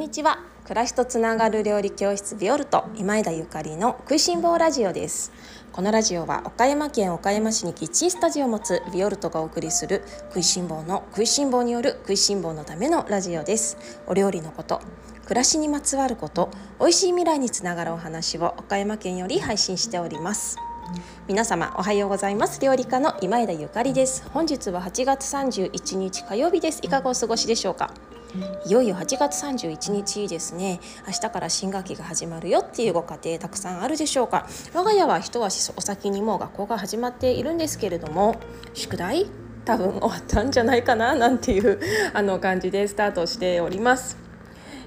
[0.00, 0.38] んにちは。
[0.64, 5.30] 暮らしとつながる料理教室ビオルト今枝ゆかりの食いしん坊ラジオです。
[5.72, 13.76] このラジオは岡山県岡山市にキッチンスタジオを持つビオルトがお送りする食いしん坊の食いしん坊による食いしん坊のためのラジオです。
[14.06, 14.80] お料理のこと
[15.26, 16.48] 暮らしにまつわること
[16.78, 20.56] 美味しい未来につながるお話を岡山県より配信しております。
[21.28, 22.58] 皆様おはようございます。
[22.62, 24.24] 料理家の今枝ゆかりです。
[24.32, 26.80] 本日は8月31日火曜日です。
[26.82, 27.92] いかがお過ごしでしょうか？
[28.66, 38.36] いよいよ8月31日ですね明日から新学期が始まるよっていうご家庭たくさんあるでしょうか我が家は一足お先にもう学校が始まっているんですけれども
[38.74, 39.26] 宿題
[39.64, 41.80] 多分終わったんじゃないかななんていう
[42.14, 44.29] あの感じでスタートしております。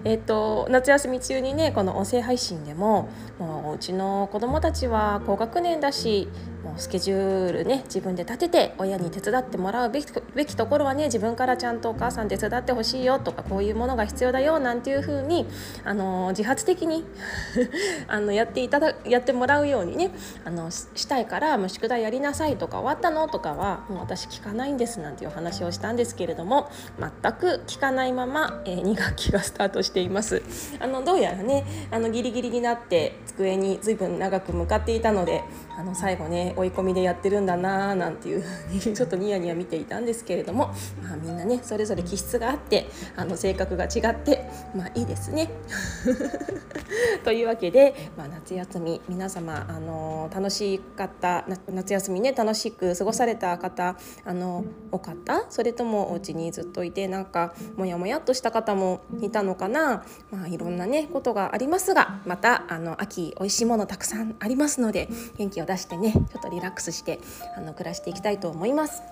[0.06, 6.28] えっと、夏休み中にねこの音声配信でももううちの子どもたちは高学年だし
[6.64, 15.46] もうスケジュールね自分で立てて親に手伝ってもらうべきべきところはね自分からちゃんとお母さん手伝ってほしいよとかこういうものが必要だよなんていうふうに
[15.84, 17.06] あの自発的に
[18.08, 20.12] あのやっていただやってもらうようにね
[20.46, 30.42] あのしたいからもう宿題やりなさいとか終わったのとかはもう私聞かないんですなんていう話をしたんですけれども全く聞かないまま、えー、2学期がスタートしてています。
[30.80, 35.44] あのどうやらねあのギリギリになって机に随分長く向かっていたので
[35.76, 40.68] あの最後ね追い込みでやってるんだなーなんていうふうに ちょっとニヤニヤ見ていたんですけれども、
[41.02, 45.50] まあ、みんなねそれぞれ気質があってあの性格が違ってまあいいですね。
[47.24, 55.46] というわけで、まあ、夏休み皆様あの楽しかった夏休みね楽しく過ごされた方あの多かった？
[55.50, 67.20] それともお家にずっといてなんかモヤモヤっとした方もいたのかな、まあ、いろんなねことがありますがまたあの秋美味しいものたくさんありますので元気を出してねちょっとリラックスして
[67.58, 69.04] あの暮らしていきたいと思います。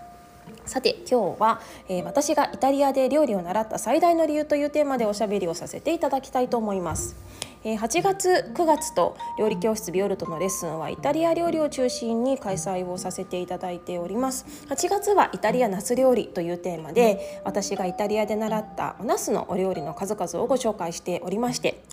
[0.65, 7.15] さて今日は、えー、私がイタリアで料理を習った最大の理由というテーマでおしゃべりをさせていただきたいと思います。
[7.63, 21.83] えー、8月9月と料理教室ビオルトのレッスンはイタリア料理を中心に開催をさせていただいております8月はイタリアナス料理というテーマで私がイタリアで習ったおナスのお料理の数々をご紹介しておりまして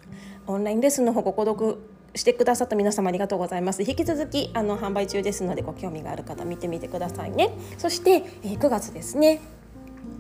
[0.47, 1.79] オンラインレッスンの方ご購読
[2.19, 3.83] してくださった皆様ありがとうございます。
[3.83, 7.51] 引き続きあの販売中ですのでご興味がある方見てみてくださいね。
[7.79, 9.41] そして、えー、9月ですね。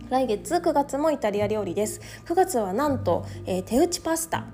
[0.08, 2.00] 来月9月もイタリア料理です。
[2.24, 4.44] 9月はなんと、えー、手打ちパスタ。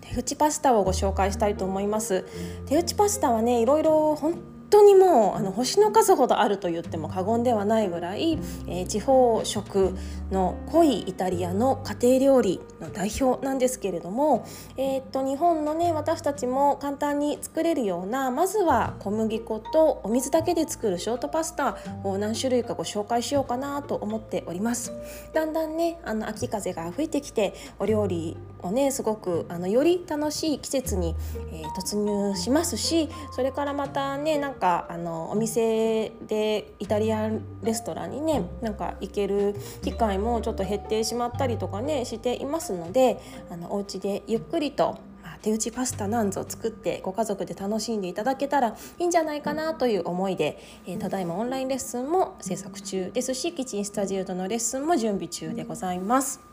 [0.00, 2.24] 手打ちパスタをご紹介したいと思います。
[2.66, 4.34] 手打ちパスタはねいろいろ本
[4.70, 9.94] 当にもうあの星の数ほどあると言っても過言ではないぐらい、えー、地方食
[10.30, 14.46] の濃いイタリアの家庭料理の代表なんですけれども、
[14.76, 24.92] えー、っと日本のね私たちも簡単に作れるようなまずは小麦粉とお水だけで作るショートパスタを何種類かご紹介しようかなと思っております。
[25.32, 31.14] だんだんねあの秋風が吹いてきてお料理をねすごくあのより楽しい季節に、
[31.52, 43.20] えー、突入しますしそれからまたねなんかかあのお店でイタリアンレストランにねなんか行ける機会もちょっと減ってしまったりとかねしていますので
[43.50, 44.98] あのお家でゆっくりと
[45.42, 56.47] 手打ちパスタなんぞ作ってご家族で楽しんでいただけたらいいんじゃないかなという思いで、えー、ただいまオンラインレッスンも制作中ですしキッチンスタジオとのレッスンも準備中でございます。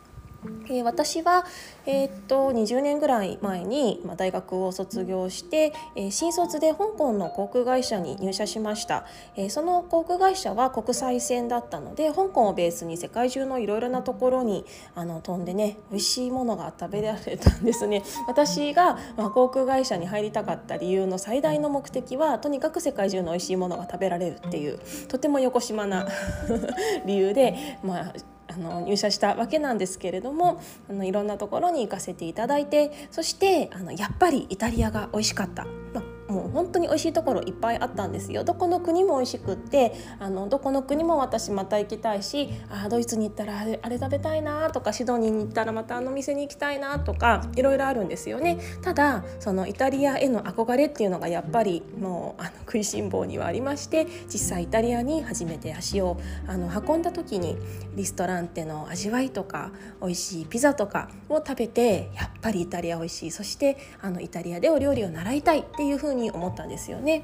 [0.67, 1.45] えー、私は、
[1.85, 18.03] えー、っと20年ぐらい前に、まあ、大学を卒業して、えー、新卒で香港の航空会社に入社しました、えその航空会社は国際線だったので香港をベースに世界中のいろいろなところにあの飛んでね美味しいものが食べられたんですね。
[18.27, 26.07] 私が、まあ、航空会社に入りたかった理由の最大の目的はとにかく世界中の美味しいものが食べられるっていうとても横島な
[27.05, 28.13] 理由でまあ
[28.55, 35.65] あの入社したわけなんですけれどもあのいろんなところに行かせていただいてそしてあのやっぱりイタリアが美味しかった。
[35.93, 36.14] まあ
[36.55, 38.45] 本当に美味しいところいっぱいあったんですよ。
[38.45, 48.57] どこの国も美味しくってあのどこの国も私また行きたいしあドイツに行ったらあれあれ食べたいなとかシドニーに行ったらまたあの店に行きたいなとかいろいろあるんですよね。
[48.81, 57.57] ただそのイタリアへの憧れっていうのがやっぱりもうあの食いしん坊にはありまして実際イタリアに初めて足をあの運んだ時に
[57.95, 59.71] リストランテの味わいとか
[60.01, 63.31] 美味しいピザとかを食べてやっぱりイタリア美味しい。
[63.31, 67.23] そしてあのイタリアでお料理を習いたいっていうふうに思思ったんですよね。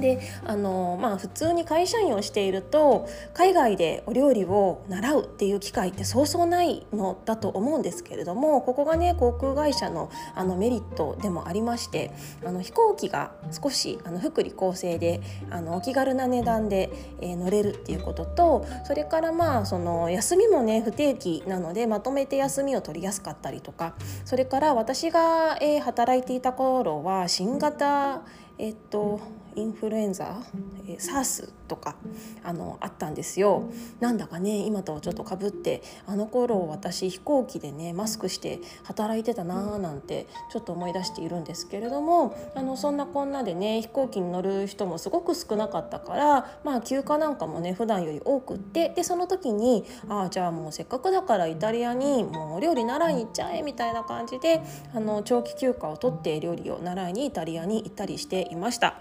[0.00, 12.12] であのまあ普通に会社員をしていると海外でお料理を習うっていう機会ってそうそうないのだと思うんですけれどもここがね航空会社のあのメリットでもありまして
[12.44, 15.20] あの飛行機が少しあの福利厚生で
[15.50, 16.90] あのお気軽な値段で、
[17.20, 23.94] えー、乗れるっていうこととそれからまあその休みもね不定期なのでまとめて休みを取りやすかったりとか
[24.24, 28.22] それから私が、えー、働いていた頃は新型
[28.58, 29.20] えっと
[29.56, 30.42] インフルエンザ、
[30.88, 31.96] えー、SARS とか
[32.42, 33.70] あのあったんですよ。
[34.00, 54.60] なんだかね今とちょっとかぶってあの頃私飛行機でねマスクして働いてたなーなんてちょっと思い出しているんですけれどもあのそんなこんなでね飛行機に乗る人もすごく少なかったからまあ休暇なんかもね普段より多くってでその時にああじゃあもうせっかくだからイタリアにもうお料理習いに行っちゃえみたいな感じで
[54.94, 58.96] あの長期休暇を取って料理を習いにイタリアに行ったりしていました。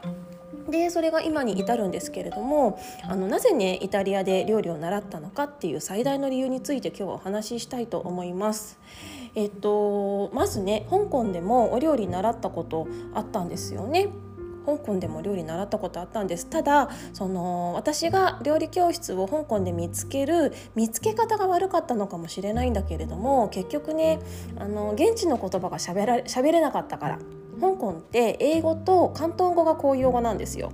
[0.69, 8.80] でそれが今に至るんですけれどもあのなぜねイタリアで料理を習ったのかっていう最大の理由について今日はお話ししたいと思います。
[9.36, 14.10] えっと、まずね香港でもお料理習ったことあったんですよね。
[14.66, 24.19] 香港でも料理習ったことあったんですただその私が料理教室を香港で見つける見つけ方が悪かったのかもしれないんだけれども結局ね
[24.57, 27.19] あの現地の言葉がしゃべられなかったから
[27.59, 30.71] 香港って英語と広東語が公用語なんですよ。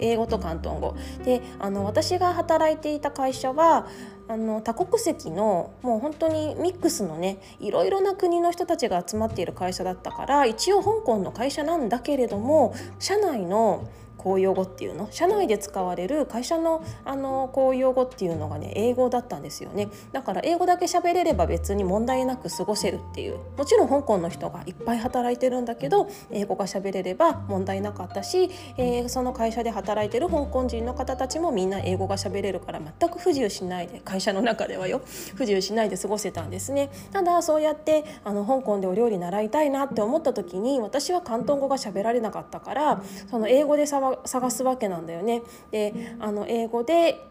[0.00, 3.86] 英語と広東語であの私が働いていた会社は
[4.28, 13.88] あの多国籍のもう本当にミックスのねいろいろな国の人たちが集まっている会社だったから一応香港の会社なんだけれども社内の
[14.20, 15.08] 公用語っていうの？
[15.10, 19.88] 社内で使われる会社のあの公用語っていうのがね英語だったんですよね。
[20.12, 23.38] だから英語だけ喋れれば別に問題なく過ごせるっていう。
[23.56, 35.00] もちろん香港の人がいっぱい働いてるんだけど英語が喋れれば問題なかったし、えー、その会社で働いてる香港人の方たちもみんな英語が喋れるから全く不自由しないで会社の中ではよ。
[35.34, 36.90] 不自由しないで過ごせたんですね。
[37.12, 43.86] ただそうやってあの香港でお料理習いたいなって思った時に私は広東語が喋られなかったからその英語で
[44.24, 45.42] 探すわけなんだよね。
[45.70, 47.26] であの英語で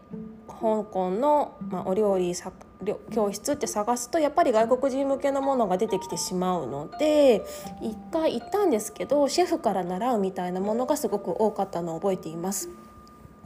[0.48, 2.34] 香港の、まあ、お料理
[3.10, 7.46] 教室って探すとやっぱり外国人向けのものが出てきてしまうので
[7.80, 12.68] 一回行ったんですけどシェフから習うみたいなものがすごく多かったのを覚えています。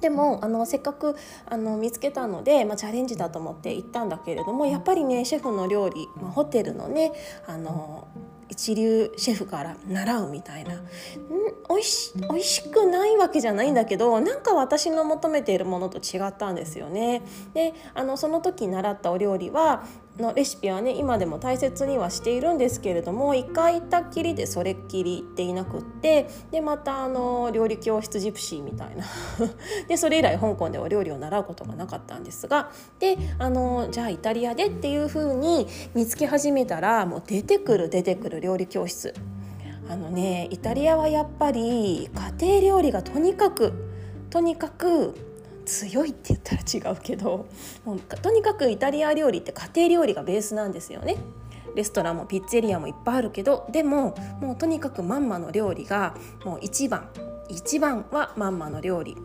[0.00, 1.16] でもあのせっかく
[1.46, 7.12] あの見つけたので、まあ、チャレンジだと思って行ったんだけれどもやっぱりねシェフの料理、まあ、ホテルのね
[7.46, 8.06] あの
[8.48, 10.80] 一流シェフから習うみたいな
[11.68, 17.22] おいしおいしくないわけじゃないんだけどなんか私の求めているものと違ったんですよね。
[17.54, 19.84] であのその時習ったお料理は
[20.18, 29.04] のレシピはね今でも大切にはしているんですけれども一回行ったっきりでそれっきり行っていなくってでまたあの料理教室ジプシーみたいな。
[29.88, 39.14] でそれ以来香港では料理を習うことがなかったんですがであのじゃあイタリアでっていう風に見つけ始めたらもう出てくる出てくる料理教室。
[39.86, 42.08] あのねイタリアはやっぱり
[42.40, 43.72] 家庭料理がとにかく
[44.30, 45.14] とにかく
[45.64, 47.46] 強いって言ったら違うけど
[47.84, 51.16] もうとにかくイタリア料理って家庭料理がベースなんですよね。
[51.74, 56.14] レストランもピッツェリアもいっぱいあるけどでももうとにかくまんまの料理が
[56.44, 57.08] もう一番
[57.48, 59.16] 一番はまんまの料理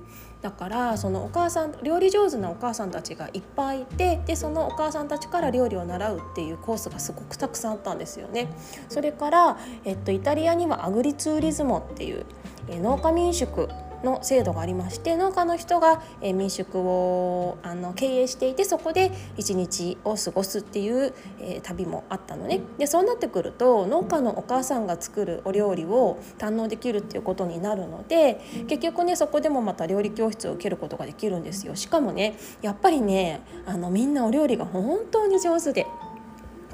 [0.42, 8.48] だからそのお母さん料理上手なお母さんたちがいっぱいいてでそのお母さんたちから料理を習うっていうコースがすごくたくさんあったんですよね。
[8.88, 12.26] それから、えっと、イタリアにはアグリツーリズモっていう、
[12.70, 13.68] え農家民宿
[14.04, 22.62] の制度がありまして農家の人が、え民宿をあの経営していてそこで一日を過ごすっていう、え旅もあったのね。
[22.78, 31.76] でそうなってくると農家のお母さんが作るお料理を堪能できるっていうことになるので結局ねそこでもまた料理教室を受けることができるんですよ。
[31.76, 35.86] しかもねやっぱりねあのみんなお料理が本当に上手で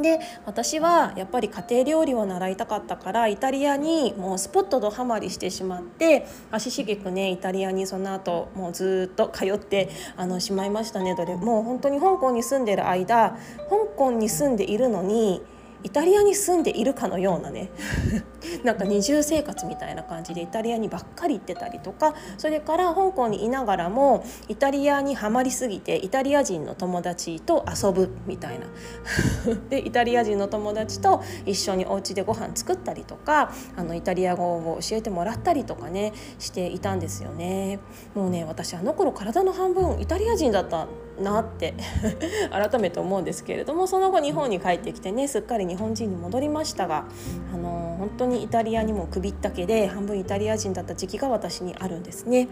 [0.02, 13.38] で私はやっぱり家庭料理を習いたかったからイタリアにもうスポットドハマりしてしまって足しげくねイタリアにその後もうずっと通ってあのしまいましたねどれもう本当に香港に住んでる間
[13.70, 15.42] 香港に住んでいるのに
[15.86, 17.70] イタリアに住んでいるかのようなね
[18.66, 28.66] なんか二重生活みたいな感じでイタリアにばっかり行ってたりとかそれから香港にいながらもイタリアにはまりすぎてイタリア人の友達と遊ぶみたいな
[29.70, 37.80] でイタリア人の友達と一緒にお家でご飯作ったりとかあのイタリア語を教えてもらったりとかねしていたんですよね。
[38.16, 40.88] もうね私あの頃体の半分イタリア人だった
[41.22, 41.74] なって
[42.52, 47.04] 改めて思うんですけれどもその後日本に帰ってきてねすっかり日本人に戻りましたが
[47.54, 52.48] あの本当にイタリアにも首ったけで半分イタリア人だった時期が私にあるんですね。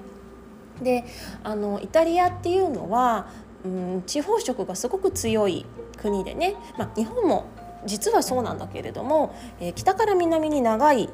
[0.81, 1.05] で
[1.43, 3.27] あのイタリアっていうのは、
[3.63, 5.65] うん、地方色がすごく強い
[5.97, 7.45] 国でね、まあ、日本も
[7.85, 11.09] 実はそうなんだけれども、えー、北から南に長い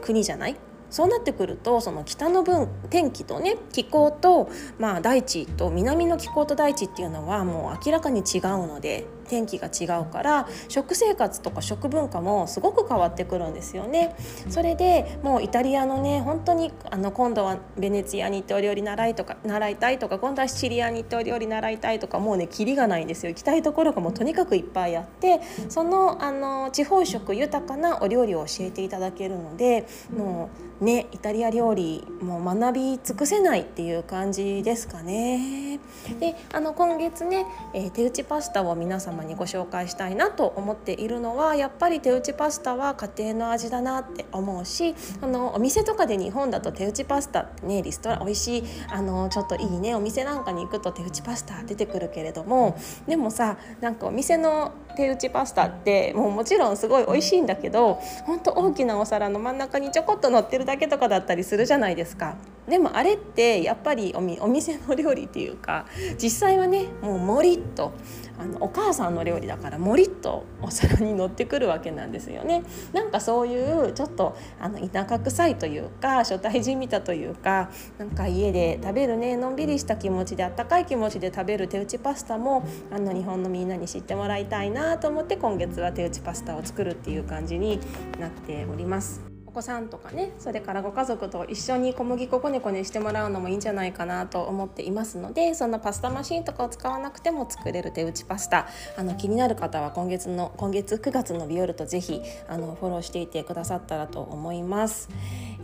[0.00, 0.56] 国じゃない？
[0.90, 4.48] そうなってくるとその北の分天気とね気候と、
[4.78, 14.14] まあ、大地と南の気候と大地っていうのはもう明らかに違うので天気が違うから食生活とか食文化もすごく変わってくるんですよね。
[14.48, 30.50] それでもうイタリアのね本当にあの今度はベネツィアに行ってお料理習いとか習いたいとか今度はシチリアに行ってお料理習いたいとかもうねキリがないんですよ行きたいところがもうとにかくいっぱいあってそのあの地方食豊かなお料理を教えていただけるのでも
[30.80, 35.78] うねイタリア料理もう学び尽くせないっていう感じですかね。
[36.18, 57.94] であの今月ね、えー、手打ちパスタを皆様様にご紹介したいなと思っているのはやっぱり手打ちパスタは家庭の味だなって思うしあのお店とかで日本だと手打ちパスタってねリストラ美味しいあのちょっといいねお店なんかに行くと手打ちパスタ出てくるけれどもでもさなんかお店の手打ちパスタってもうもちろんすごい美味しいんだけど
[58.24, 62.36] ほんと大きなお皿の真ん中にちょこっと乗ってるだけとかだったりするじゃないですか。
[62.68, 65.86] でもあれってやっぱりお店の料理っていうか
[66.22, 67.92] 実際はねもうもりっと
[68.38, 72.64] あのお母さんの料理だからもりっとお皿に乗ってくるわけなんですよね。
[72.92, 87.78] なんかそういうちょっとあの田舎臭いというか初対人見たというかなんか家で食べるねのんびりした気持ちであったかい気持ちで食べる手打ちパスタもあの日本のみんなに知ってもらいたいなと思って今月は手打ちパスタを作るっていう感じに
[88.18, 89.33] なっております。
[89.54, 105.08] 子さんとかねそれからご家族と一緒に小麦粉こねこねしてもらうのもいいんじゃないかなと思っていますのでそんなパスタマシンとかを使わなくても作れる手打ちパスタあの気になる方は今月の今月9月のビオルとぜひあのフォローしていてくださったらと思います。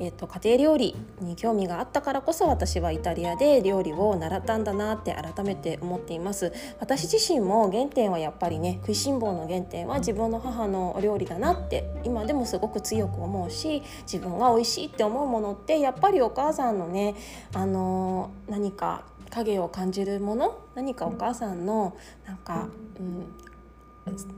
[0.01, 6.53] えーと、家庭料理に興味があったからこそ私はイタリアで料理を習ったんだなって改めて思っています。
[6.81, 17.15] 私自身も原点はやっぱりね食いしん坊の原点は自分の母のお料理だなって今でもすごく強く思うし自分が美味しいって思うものってやっぱりお母さんのね
[17.53, 23.27] あのー、何か影を感じるもの何かお母さんのなんか、うん、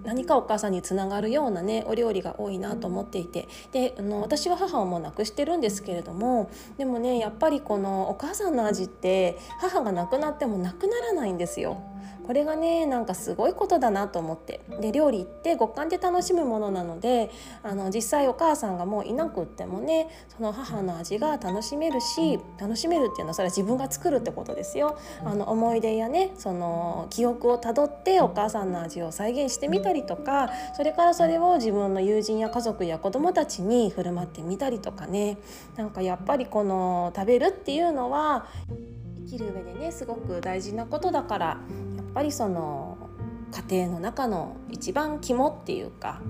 [0.04, 11.91] 何かお母さんにつながるようなねお料理が多いなと思っていてであの私は母をもう亡くしてるんですけれどもでもねやっぱりこのお母さんの味って母が亡くなってもなくならないんですよ。
[12.26, 17.30] これがねなんかすごいことだなと思ってで料理って五感で楽しむものなので
[17.62, 24.98] あの実際お母さんがもういなくってもねその母の味が楽しめるし楽しめるっていうのはそれは自分が作るってことですよ。
[25.24, 35.38] あの思い出やねその記憶をたどってお母さんの味を再現してみたりとかそれからそれを自分の友人や家族や子どもたちに振る舞ってみたりとかね
[35.76, 38.46] なんかやっぱりこの食べるっていうのは
[39.26, 42.98] 生きる上でねすごく大事なことだからやっぱりその
[43.68, 46.20] 家庭の中の一番肝っていうか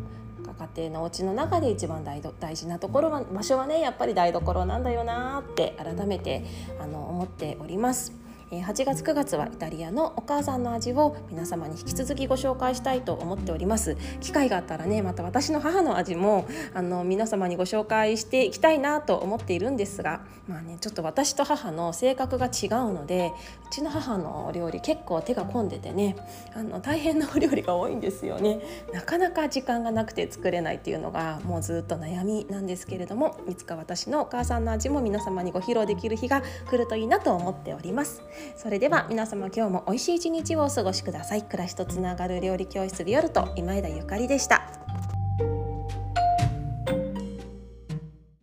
[0.77, 6.45] 家庭のお家の中で一番大大事なところは場所はねやっぱり台所なんだよなって改めて
[6.81, 8.22] あの思っております。
[8.61, 13.97] 8月9月はイタリアのお母さんの味を皆様に引き続きご紹介したいと思っております。
[14.21, 23.33] 機会があったらねまた私の母の味もあの皆様にご紹介していきたいなと思っているんですがまあねちょっと私と母の性格が違うので
[23.71, 26.17] うちの母のお料理結構手が込んでてね
[26.55, 28.61] あの大変なお料理が多いんですよね。
[28.93, 38.23] なかなか時間がなくて作れないっていうのがもうずっと悩みなんですけれどもいつか私のお母さんの味も皆様にご披露できる日が来るといいなと思っております。
[38.57, 41.43] それでは皆様今日も美味しい一日をお過ごしください。
[41.43, 44.63] 暮らしとつながる料理教室ビオルト今枝ゆかりでした。